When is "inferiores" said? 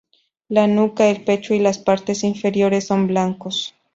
2.23-2.87